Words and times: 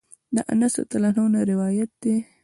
د 0.35 0.37
انس 0.51 0.73
رضی 0.79 0.95
الله 0.97 1.09
عنه 1.15 1.23
نه 1.35 1.41
روايت 1.51 1.91
دی: 2.01 2.15